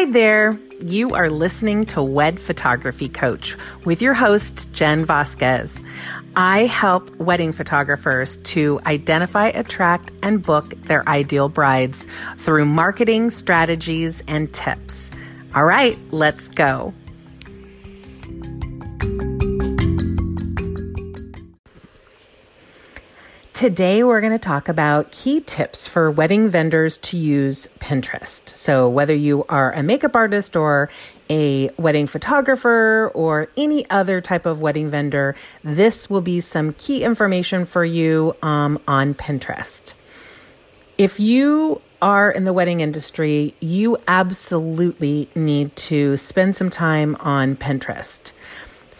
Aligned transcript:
Hi 0.00 0.06
there. 0.06 0.58
You 0.80 1.10
are 1.10 1.28
listening 1.28 1.84
to 1.92 2.02
Wed 2.02 2.40
Photography 2.40 3.10
Coach 3.10 3.54
with 3.84 4.00
your 4.00 4.14
host, 4.14 4.66
Jen 4.72 5.04
Vasquez. 5.04 5.78
I 6.34 6.64
help 6.64 7.14
wedding 7.16 7.52
photographers 7.52 8.38
to 8.44 8.80
identify, 8.86 9.48
attract, 9.48 10.10
and 10.22 10.42
book 10.42 10.72
their 10.84 11.06
ideal 11.06 11.50
brides 11.50 12.06
through 12.38 12.64
marketing 12.64 13.28
strategies 13.28 14.22
and 14.26 14.50
tips. 14.54 15.10
All 15.54 15.64
right, 15.64 15.98
let's 16.12 16.48
go. 16.48 16.94
Today, 23.60 24.02
we're 24.02 24.22
going 24.22 24.32
to 24.32 24.38
talk 24.38 24.70
about 24.70 25.12
key 25.12 25.42
tips 25.42 25.86
for 25.86 26.10
wedding 26.10 26.48
vendors 26.48 26.96
to 26.96 27.18
use 27.18 27.68
Pinterest. 27.78 28.48
So, 28.48 28.88
whether 28.88 29.14
you 29.14 29.44
are 29.50 29.70
a 29.74 29.82
makeup 29.82 30.16
artist 30.16 30.56
or 30.56 30.88
a 31.28 31.68
wedding 31.76 32.06
photographer 32.06 33.12
or 33.12 33.48
any 33.58 33.84
other 33.90 34.22
type 34.22 34.46
of 34.46 34.62
wedding 34.62 34.88
vendor, 34.88 35.36
this 35.62 36.08
will 36.08 36.22
be 36.22 36.40
some 36.40 36.72
key 36.72 37.04
information 37.04 37.66
for 37.66 37.84
you 37.84 38.34
um, 38.40 38.78
on 38.88 39.12
Pinterest. 39.12 39.92
If 40.96 41.20
you 41.20 41.82
are 42.00 42.30
in 42.30 42.44
the 42.44 42.54
wedding 42.54 42.80
industry, 42.80 43.54
you 43.60 43.98
absolutely 44.08 45.28
need 45.34 45.76
to 45.76 46.16
spend 46.16 46.56
some 46.56 46.70
time 46.70 47.14
on 47.20 47.56
Pinterest. 47.56 48.32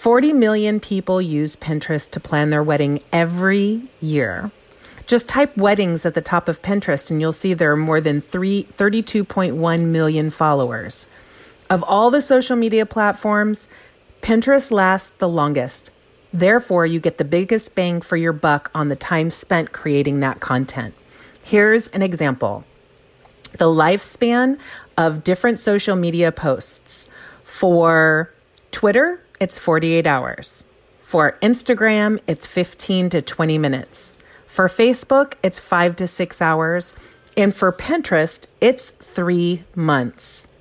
40 0.00 0.32
million 0.32 0.80
people 0.80 1.20
use 1.20 1.56
Pinterest 1.56 2.10
to 2.12 2.20
plan 2.20 2.48
their 2.48 2.62
wedding 2.62 3.02
every 3.12 3.82
year. 4.00 4.50
Just 5.10 5.26
type 5.26 5.56
weddings 5.56 6.06
at 6.06 6.14
the 6.14 6.20
top 6.20 6.48
of 6.48 6.62
Pinterest 6.62 7.10
and 7.10 7.20
you'll 7.20 7.32
see 7.32 7.52
there 7.52 7.72
are 7.72 7.76
more 7.76 8.00
than 8.00 8.20
3, 8.20 8.62
32.1 8.62 9.80
million 9.86 10.30
followers. 10.30 11.08
Of 11.68 11.82
all 11.82 12.12
the 12.12 12.22
social 12.22 12.54
media 12.54 12.86
platforms, 12.86 13.68
Pinterest 14.22 14.70
lasts 14.70 15.10
the 15.18 15.28
longest. 15.28 15.90
Therefore, 16.32 16.86
you 16.86 17.00
get 17.00 17.18
the 17.18 17.24
biggest 17.24 17.74
bang 17.74 18.00
for 18.00 18.16
your 18.16 18.32
buck 18.32 18.70
on 18.72 18.88
the 18.88 18.94
time 18.94 19.30
spent 19.30 19.72
creating 19.72 20.20
that 20.20 20.38
content. 20.38 20.94
Here's 21.42 21.88
an 21.88 22.02
example 22.02 22.62
the 23.58 23.64
lifespan 23.64 24.60
of 24.96 25.24
different 25.24 25.58
social 25.58 25.96
media 25.96 26.30
posts 26.30 27.08
for 27.42 28.32
Twitter 28.70 29.20
it's 29.40 29.58
48 29.58 30.06
hours. 30.06 30.68
For 31.00 31.36
Instagram, 31.42 32.20
it's 32.28 32.46
15 32.46 33.08
to 33.08 33.22
20 33.22 33.58
minutes. 33.58 34.19
For 34.50 34.66
Facebook, 34.66 35.34
it's 35.44 35.60
five 35.60 35.94
to 35.96 36.08
six 36.08 36.42
hours. 36.42 36.92
And 37.36 37.54
for 37.54 37.72
Pinterest, 37.72 38.48
it's 38.60 38.90
three 38.90 39.62
months. 39.76 40.52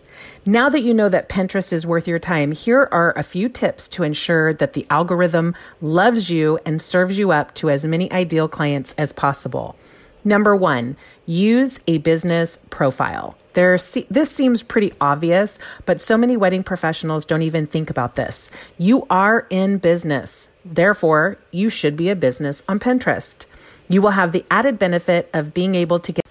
Now 0.45 0.69
that 0.69 0.81
you 0.81 0.93
know 0.93 1.09
that 1.09 1.27
Pinterest 1.27 1.73
is 1.73 1.87
worth 1.87 2.07
your 2.07 2.19
time, 2.19 2.51
here 2.51 2.87
are 2.91 3.17
a 3.17 3.23
few 3.23 3.49
tips 3.49 3.87
to 3.89 4.03
ensure 4.03 4.53
that 4.53 4.73
the 4.73 4.85
algorithm 4.91 5.55
loves 5.81 6.29
you 6.29 6.59
and 6.67 6.79
serves 6.79 7.17
you 7.17 7.31
up 7.31 7.55
to 7.55 7.71
as 7.71 7.83
many 7.83 8.11
ideal 8.11 8.47
clients 8.47 8.93
as 8.99 9.11
possible. 9.11 9.75
Number 10.23 10.55
one, 10.55 10.95
use 11.25 11.79
a 11.87 11.97
business 11.97 12.59
profile. 12.69 13.35
There, 13.53 13.79
this 14.11 14.29
seems 14.29 14.61
pretty 14.61 14.93
obvious, 15.01 15.57
but 15.87 15.99
so 15.99 16.15
many 16.15 16.37
wedding 16.37 16.61
professionals 16.61 17.25
don't 17.25 17.41
even 17.41 17.65
think 17.65 17.89
about 17.89 18.15
this. 18.15 18.51
You 18.77 19.07
are 19.09 19.47
in 19.49 19.79
business. 19.79 20.51
Therefore, 20.63 21.39
you 21.49 21.71
should 21.71 21.97
be 21.97 22.09
a 22.09 22.15
business 22.15 22.61
on 22.69 22.79
Pinterest. 22.79 23.47
You 23.89 24.01
will 24.01 24.11
have 24.11 24.31
the 24.31 24.45
added 24.49 24.79
benefit 24.79 25.29
of 25.33 25.53
being 25.53 25.75
able 25.75 25.99
to 25.99 26.11
get 26.11 26.25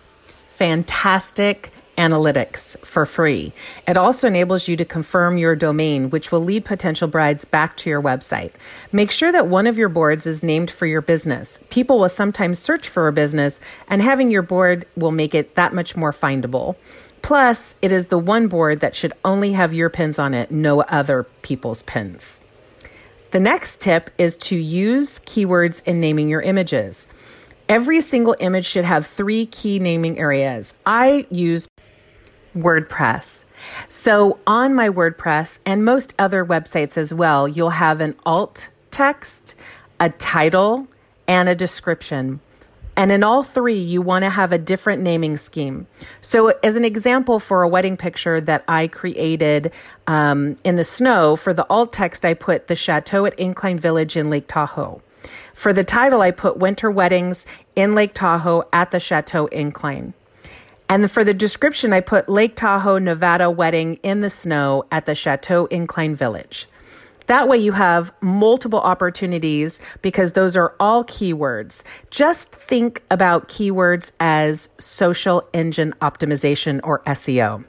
fantastic 0.46 1.72
analytics 1.98 2.78
for 2.86 3.04
free. 3.04 3.52
It 3.88 3.96
also 3.96 4.28
enables 4.28 4.68
you 4.68 4.76
to 4.76 4.84
confirm 4.84 5.36
your 5.36 5.56
domain, 5.56 6.10
which 6.10 6.30
will 6.30 6.40
lead 6.40 6.64
potential 6.64 7.08
brides 7.08 7.44
back 7.44 7.76
to 7.78 7.90
your 7.90 8.00
website. 8.00 8.52
Make 8.92 9.10
sure 9.10 9.32
that 9.32 9.48
one 9.48 9.66
of 9.66 9.76
your 9.76 9.88
boards 9.88 10.24
is 10.24 10.44
named 10.44 10.70
for 10.70 10.86
your 10.86 11.00
business. 11.00 11.58
People 11.70 11.98
will 11.98 12.08
sometimes 12.08 12.60
search 12.60 12.88
for 12.88 13.08
a 13.08 13.12
business, 13.12 13.60
and 13.88 14.00
having 14.00 14.30
your 14.30 14.42
board 14.42 14.86
will 14.96 15.10
make 15.10 15.34
it 15.34 15.56
that 15.56 15.74
much 15.74 15.96
more 15.96 16.12
findable. 16.12 16.76
Plus, 17.20 17.74
it 17.82 17.90
is 17.90 18.06
the 18.06 18.18
one 18.18 18.46
board 18.46 18.78
that 18.78 18.94
should 18.94 19.12
only 19.24 19.52
have 19.52 19.74
your 19.74 19.90
pins 19.90 20.20
on 20.20 20.34
it, 20.34 20.52
no 20.52 20.82
other 20.82 21.24
people's 21.42 21.82
pins. 21.82 22.40
The 23.32 23.40
next 23.40 23.80
tip 23.80 24.10
is 24.16 24.36
to 24.36 24.56
use 24.56 25.18
keywords 25.18 25.84
in 25.84 26.00
naming 26.00 26.28
your 26.28 26.40
images. 26.40 27.08
Every 27.68 28.00
single 28.00 28.34
image 28.40 28.64
should 28.64 28.84
have 28.84 29.06
three 29.06 29.44
key 29.46 29.78
naming 29.78 30.18
areas. 30.18 30.74
I 30.86 31.26
use 31.30 31.68
WordPress. 32.56 33.44
So 33.88 34.38
on 34.46 34.74
my 34.74 34.88
WordPress 34.88 35.58
and 35.66 35.84
most 35.84 36.14
other 36.18 36.44
websites 36.44 36.96
as 36.96 37.12
well, 37.12 37.46
you'll 37.46 37.70
have 37.70 38.00
an 38.00 38.14
alt 38.24 38.70
text, 38.90 39.54
a 40.00 40.08
title, 40.10 40.88
and 41.26 41.48
a 41.48 41.54
description. 41.54 42.40
And 42.96 43.12
in 43.12 43.22
all 43.22 43.44
three, 43.44 43.78
you 43.78 44.02
want 44.02 44.24
to 44.24 44.30
have 44.30 44.50
a 44.50 44.58
different 44.58 45.02
naming 45.02 45.36
scheme. 45.36 45.86
So, 46.20 46.48
as 46.64 46.74
an 46.74 46.84
example 46.84 47.38
for 47.38 47.62
a 47.62 47.68
wedding 47.68 47.96
picture 47.96 48.40
that 48.40 48.64
I 48.66 48.88
created 48.88 49.72
um, 50.08 50.56
in 50.64 50.74
the 50.74 50.82
snow, 50.82 51.36
for 51.36 51.54
the 51.54 51.64
alt 51.70 51.92
text, 51.92 52.24
I 52.24 52.34
put 52.34 52.66
the 52.66 52.74
chateau 52.74 53.24
at 53.24 53.38
Incline 53.38 53.78
Village 53.78 54.16
in 54.16 54.30
Lake 54.30 54.48
Tahoe. 54.48 55.00
For 55.54 55.72
the 55.72 55.84
title, 55.84 56.20
I 56.20 56.30
put 56.30 56.56
Winter 56.56 56.90
Weddings 56.90 57.46
in 57.76 57.94
Lake 57.94 58.14
Tahoe 58.14 58.68
at 58.72 58.90
the 58.90 59.00
Chateau 59.00 59.46
Incline. 59.46 60.14
And 60.88 61.10
for 61.10 61.22
the 61.22 61.34
description, 61.34 61.92
I 61.92 62.00
put 62.00 62.28
Lake 62.28 62.56
Tahoe, 62.56 62.98
Nevada 62.98 63.50
wedding 63.50 63.94
in 64.02 64.20
the 64.22 64.30
snow 64.30 64.84
at 64.90 65.06
the 65.06 65.14
Chateau 65.14 65.66
Incline 65.66 66.16
Village. 66.16 66.66
That 67.26 67.46
way 67.46 67.58
you 67.58 67.72
have 67.72 68.10
multiple 68.22 68.80
opportunities 68.80 69.82
because 70.00 70.32
those 70.32 70.56
are 70.56 70.74
all 70.80 71.04
keywords. 71.04 71.84
Just 72.10 72.52
think 72.52 73.02
about 73.10 73.50
keywords 73.50 74.12
as 74.18 74.70
social 74.78 75.46
engine 75.52 75.92
optimization 76.00 76.80
or 76.82 77.00
SEO. 77.00 77.64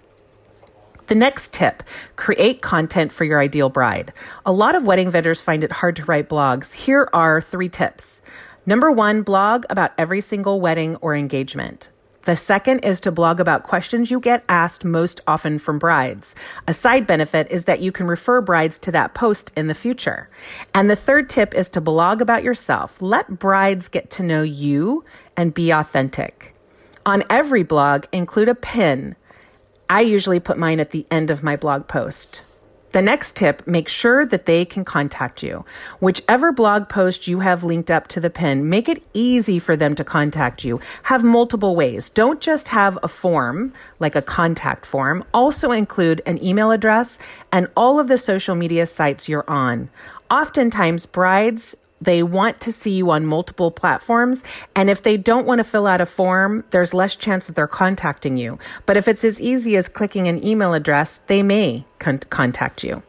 The 1.10 1.16
next 1.16 1.52
tip 1.52 1.82
create 2.18 2.62
content 2.62 3.12
for 3.12 3.24
your 3.24 3.40
ideal 3.40 3.70
bride. 3.70 4.14
A 4.46 4.52
lot 4.52 4.76
of 4.76 4.86
wedding 4.86 5.10
vendors 5.10 5.42
find 5.42 5.64
it 5.64 5.72
hard 5.72 5.96
to 5.96 6.06
write 6.06 6.30
blogs. 6.30 6.72
Here 6.72 7.10
are 7.14 7.42
three 7.42 7.68
tips. 7.68 8.22
Number 8.68 8.92
one, 8.92 9.24
blog 9.24 9.66
about 9.72 9.92
every 9.98 10.22
single 10.22 10.62
wedding 10.62 10.98
or 10.98 11.16
engagement. 11.16 11.90
The 12.26 12.36
second 12.36 12.82
is 12.82 13.00
to 13.00 13.12
blog 13.12 13.40
about 13.40 13.64
questions 13.64 14.12
you 14.12 14.20
get 14.20 14.44
asked 14.50 14.86
most 14.86 15.20
often 15.26 15.58
from 15.58 15.80
brides. 15.80 16.36
A 16.68 16.74
side 16.74 17.08
benefit 17.08 17.48
is 17.50 17.66
that 17.66 17.82
you 17.82 17.92
can 17.92 18.06
refer 18.06 18.40
brides 18.40 18.78
to 18.78 18.92
that 18.92 19.16
post 19.16 19.52
in 19.58 19.66
the 19.66 19.74
future. 19.74 20.30
And 20.76 20.92
the 20.92 20.96
third 20.96 21.28
tip 21.28 21.56
is 21.56 21.72
to 21.72 21.82
blog 21.82 22.22
about 22.22 22.44
yourself. 22.44 23.02
Let 23.02 23.40
brides 23.40 23.88
get 23.88 24.12
to 24.12 24.24
know 24.24 24.44
you 24.44 25.04
and 25.36 25.56
be 25.56 25.72
authentic. 25.72 26.54
On 27.04 27.24
every 27.32 27.64
blog, 27.64 28.06
include 28.12 28.50
a 28.50 28.54
pin. 28.54 29.16
I 29.92 30.02
usually 30.02 30.40
put 30.40 30.60
mine 30.60 30.80
at 30.80 30.92
the 30.92 31.08
end 31.10 31.32
of 31.32 31.42
my 31.42 31.56
blog 31.56 31.88
post. 31.88 32.44
The 32.92 33.02
next 33.02 33.36
tip, 33.36 33.66
make 33.68 33.88
sure 33.88 34.26
that 34.26 34.46
they 34.46 34.66
can 34.66 34.86
contact 34.86 35.42
you. 35.44 35.66
Whichever 36.00 36.52
blog 36.52 36.90
post 36.90 37.28
you 37.28 37.40
have 37.40 37.64
linked 37.64 37.90
up 37.90 38.08
to 38.10 38.20
the 38.20 38.30
pin, 38.30 38.70
make 38.70 38.88
it 38.88 39.04
easy 39.14 39.58
for 39.58 39.76
them 39.76 39.96
to 39.96 40.04
contact 40.04 40.64
you. 40.64 40.80
Have 41.04 41.24
multiple 41.24 41.76
ways. 41.76 42.10
Don't 42.10 42.40
just 42.40 42.68
have 42.70 42.98
a 43.04 43.08
form, 43.08 43.74
like 44.00 44.16
a 44.16 44.22
contact 44.22 44.86
form. 44.86 45.24
Also 45.34 45.72
include 45.72 46.22
an 46.26 46.44
email 46.44 46.72
address 46.72 47.20
and 47.52 47.68
all 47.76 48.00
of 48.00 48.08
the 48.08 48.18
social 48.18 48.56
media 48.56 48.86
sites 48.86 49.28
you're 49.28 49.50
on. 49.50 49.90
Oftentimes, 50.32 51.08
brides 51.08 51.76
they 52.02 52.24
want 52.24 52.60
to 52.62 52.72
see 52.72 52.92
you 52.92 53.12
on 53.12 53.26
multiple 53.26 53.72
platforms. 53.72 54.44
And 54.76 54.90
if 54.90 55.04
they 55.04 55.18
don't 55.18 55.46
want 55.46 55.60
to 55.60 55.64
fill 55.64 55.88
out 55.88 56.02
a 56.02 56.06
form, 56.06 56.64
there's 56.72 56.94
less 56.94 57.16
chance 57.16 57.48
that 57.48 57.56
they're 57.56 57.68
contacting 57.68 58.38
you. 58.38 58.60
But 58.86 58.98
if 58.98 59.08
it's 59.08 59.24
as 59.24 59.42
easy 59.42 59.76
as 59.76 59.88
clicking 59.88 60.28
an 60.28 60.46
email 60.46 60.74
address, 60.74 61.20
they 61.28 61.44
may 61.44 61.86
con- 62.00 62.20
contact 62.20 62.84
you. 62.84 63.04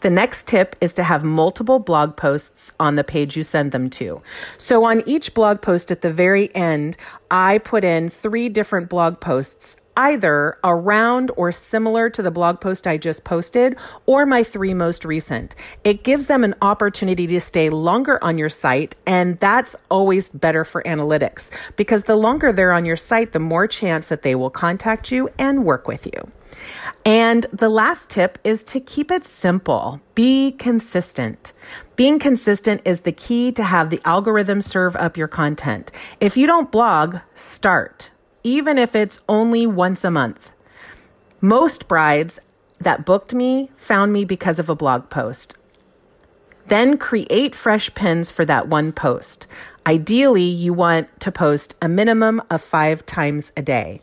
The 0.00 0.10
next 0.10 0.46
tip 0.46 0.76
is 0.80 0.94
to 0.94 1.02
have 1.02 1.24
multiple 1.24 1.80
blog 1.80 2.16
posts 2.16 2.72
on 2.78 2.94
the 2.94 3.04
page 3.04 3.36
you 3.36 3.42
send 3.42 3.72
them 3.72 3.90
to. 3.90 4.22
So 4.56 4.84
on 4.84 5.02
each 5.06 5.34
blog 5.34 5.60
post 5.60 5.90
at 5.90 6.02
the 6.02 6.12
very 6.12 6.54
end, 6.54 6.96
I 7.30 7.58
put 7.58 7.84
in 7.84 8.08
three 8.08 8.48
different 8.48 8.88
blog 8.88 9.20
posts 9.20 9.76
either 9.96 10.56
around 10.62 11.32
or 11.36 11.50
similar 11.50 12.08
to 12.08 12.22
the 12.22 12.30
blog 12.30 12.60
post 12.60 12.86
I 12.86 12.96
just 12.96 13.24
posted 13.24 13.76
or 14.06 14.24
my 14.24 14.44
three 14.44 14.72
most 14.72 15.04
recent. 15.04 15.56
It 15.82 16.04
gives 16.04 16.28
them 16.28 16.44
an 16.44 16.54
opportunity 16.62 17.26
to 17.26 17.40
stay 17.40 17.68
longer 17.68 18.22
on 18.22 18.38
your 18.38 18.48
site, 18.48 18.94
and 19.06 19.40
that's 19.40 19.74
always 19.90 20.30
better 20.30 20.64
for 20.64 20.84
analytics 20.84 21.50
because 21.74 22.04
the 22.04 22.14
longer 22.14 22.52
they're 22.52 22.72
on 22.72 22.86
your 22.86 22.96
site, 22.96 23.32
the 23.32 23.40
more 23.40 23.66
chance 23.66 24.08
that 24.08 24.22
they 24.22 24.36
will 24.36 24.50
contact 24.50 25.10
you 25.10 25.28
and 25.36 25.64
work 25.64 25.88
with 25.88 26.06
you. 26.06 26.30
And 27.04 27.44
the 27.52 27.68
last 27.68 28.10
tip 28.10 28.38
is 28.44 28.62
to 28.64 28.80
keep 28.80 29.10
it 29.10 29.24
simple. 29.24 30.00
Be 30.14 30.52
consistent. 30.52 31.52
Being 31.96 32.18
consistent 32.18 32.82
is 32.84 33.02
the 33.02 33.12
key 33.12 33.52
to 33.52 33.62
have 33.62 33.90
the 33.90 34.00
algorithm 34.04 34.60
serve 34.60 34.94
up 34.96 35.16
your 35.16 35.28
content. 35.28 35.90
If 36.20 36.36
you 36.36 36.46
don't 36.46 36.70
blog, 36.70 37.18
start 37.34 38.10
even 38.48 38.78
if 38.78 38.94
it's 38.94 39.20
only 39.28 39.66
once 39.66 40.04
a 40.04 40.10
month. 40.10 40.52
Most 41.40 41.88
brides 41.88 42.40
that 42.78 43.04
booked 43.04 43.34
me 43.34 43.70
found 43.74 44.12
me 44.12 44.24
because 44.24 44.58
of 44.58 44.68
a 44.68 44.74
blog 44.74 45.10
post. 45.10 45.56
Then 46.68 46.98
create 46.98 47.54
fresh 47.54 47.92
pins 47.94 48.30
for 48.30 48.44
that 48.44 48.68
one 48.68 48.92
post. 48.92 49.46
Ideally, 49.86 50.42
you 50.42 50.74
want 50.74 51.20
to 51.20 51.32
post 51.32 51.74
a 51.80 51.88
minimum 51.88 52.42
of 52.50 52.60
five 52.60 53.06
times 53.06 53.52
a 53.56 53.62
day. 53.62 54.02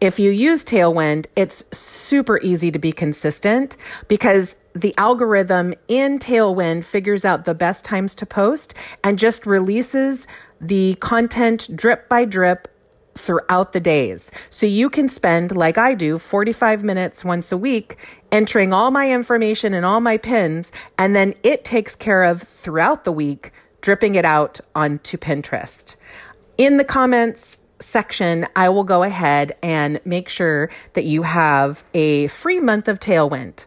If 0.00 0.18
you 0.18 0.32
use 0.32 0.64
Tailwind, 0.64 1.26
it's 1.36 1.64
super 1.70 2.40
easy 2.42 2.72
to 2.72 2.78
be 2.80 2.90
consistent 2.90 3.76
because 4.08 4.56
the 4.74 4.92
algorithm 4.98 5.74
in 5.86 6.18
Tailwind 6.18 6.84
figures 6.84 7.24
out 7.24 7.44
the 7.44 7.54
best 7.54 7.84
times 7.84 8.16
to 8.16 8.26
post 8.26 8.74
and 9.04 9.16
just 9.16 9.46
releases 9.46 10.26
the 10.60 10.96
content 11.00 11.68
drip 11.76 12.08
by 12.08 12.24
drip 12.24 12.66
throughout 13.14 13.72
the 13.72 13.80
days. 13.80 14.30
So 14.50 14.66
you 14.66 14.90
can 14.90 15.08
spend, 15.08 15.56
like 15.56 15.78
I 15.78 15.94
do, 15.94 16.18
45 16.18 16.84
minutes 16.84 17.24
once 17.24 17.52
a 17.52 17.56
week 17.56 17.96
entering 18.32 18.72
all 18.72 18.90
my 18.90 19.12
information 19.12 19.74
and 19.74 19.84
all 19.84 20.00
my 20.00 20.16
pins, 20.16 20.72
and 20.98 21.14
then 21.16 21.34
it 21.42 21.64
takes 21.64 21.96
care 21.96 22.22
of 22.22 22.42
throughout 22.42 23.04
the 23.04 23.12
week, 23.12 23.52
dripping 23.80 24.14
it 24.14 24.24
out 24.24 24.60
onto 24.74 25.16
Pinterest. 25.16 25.96
In 26.58 26.76
the 26.76 26.84
comments, 26.84 27.58
section, 27.80 28.46
I 28.54 28.68
will 28.68 28.84
go 28.84 29.02
ahead 29.02 29.56
and 29.62 30.00
make 30.04 30.28
sure 30.28 30.70
that 30.92 31.04
you 31.04 31.22
have 31.22 31.82
a 31.94 32.26
free 32.28 32.60
month 32.60 32.88
of 32.88 33.00
Tailwind. 33.00 33.64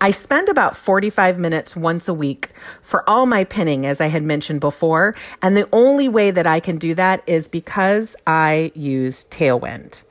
I 0.00 0.12
spend 0.12 0.48
about 0.48 0.76
45 0.76 1.38
minutes 1.38 1.74
once 1.74 2.08
a 2.08 2.14
week 2.14 2.50
for 2.82 3.08
all 3.08 3.26
my 3.26 3.44
pinning, 3.44 3.84
as 3.84 4.00
I 4.00 4.06
had 4.06 4.22
mentioned 4.22 4.60
before. 4.60 5.14
And 5.42 5.56
the 5.56 5.68
only 5.72 6.08
way 6.08 6.30
that 6.30 6.46
I 6.46 6.60
can 6.60 6.78
do 6.78 6.94
that 6.94 7.22
is 7.26 7.48
because 7.48 8.14
I 8.26 8.70
use 8.74 9.24
Tailwind. 9.24 10.04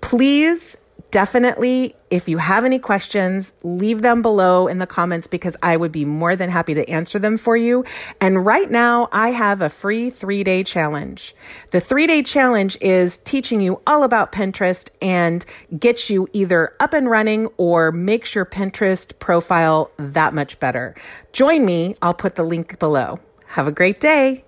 Please 0.00 0.78
definitely, 1.10 1.94
if 2.10 2.28
you 2.28 2.38
have 2.38 2.64
any 2.64 2.78
questions, 2.78 3.52
leave 3.62 4.02
them 4.02 4.22
below 4.22 4.66
in 4.66 4.78
the 4.78 4.86
comments 4.86 5.26
because 5.26 5.56
I 5.62 5.76
would 5.76 5.92
be 5.92 6.04
more 6.04 6.36
than 6.36 6.50
happy 6.50 6.74
to 6.74 6.88
answer 6.88 7.18
them 7.18 7.36
for 7.36 7.56
you. 7.56 7.84
And 8.20 8.44
right 8.44 8.70
now, 8.70 9.08
I 9.12 9.30
have 9.30 9.60
a 9.60 9.68
free 9.68 10.10
three 10.10 10.44
day 10.44 10.62
challenge. 10.64 11.34
The 11.70 11.80
three 11.80 12.06
day 12.06 12.22
challenge 12.22 12.78
is 12.80 13.18
teaching 13.18 13.60
you 13.60 13.80
all 13.86 14.02
about 14.02 14.32
Pinterest 14.32 14.90
and 15.02 15.44
gets 15.78 16.10
you 16.10 16.28
either 16.32 16.74
up 16.80 16.92
and 16.92 17.10
running 17.10 17.48
or 17.56 17.92
makes 17.92 18.34
your 18.34 18.46
Pinterest 18.46 19.18
profile 19.18 19.90
that 19.96 20.34
much 20.34 20.58
better. 20.60 20.94
Join 21.32 21.64
me. 21.64 21.96
I'll 22.02 22.14
put 22.14 22.34
the 22.34 22.44
link 22.44 22.78
below. 22.78 23.18
Have 23.46 23.66
a 23.66 23.72
great 23.72 24.00
day. 24.00 24.44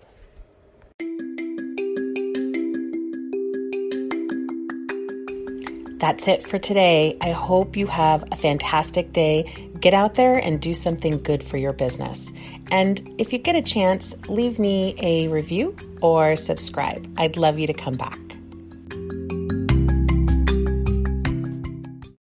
That's 6.01 6.29
it 6.29 6.43
for 6.43 6.57
today. 6.57 7.19
I 7.21 7.33
hope 7.33 7.77
you 7.77 7.87
have 7.87 8.25
a 8.33 8.37
fantastic 8.37 9.13
day. 9.13 9.71
Get 9.79 9.93
out 9.93 10.15
there 10.15 10.39
and 10.39 10.59
do 10.59 10.73
something 10.73 11.23
good 11.23 11.45
for 11.45 11.59
your 11.59 11.75
business. 11.75 12.33
And 12.71 13.01
if 13.19 13.35
you 13.35 13.39
get 13.39 13.55
a 13.55 13.61
chance, 13.61 14.17
leave 14.27 14.59
me 14.59 14.95
a 14.99 15.29
review 15.29 15.77
or 16.01 16.37
subscribe. 16.37 17.07
I'd 17.19 17.37
love 17.37 17.59
you 17.59 17.67
to 17.67 17.75
come 17.75 17.95
back. 17.95 18.19